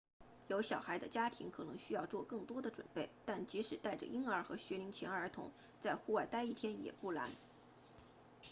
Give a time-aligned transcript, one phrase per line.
[0.47, 7.29] 有小孩的家庭可能需要做更多的准备但即使带着婴儿和学龄前儿童在户外待一天也不难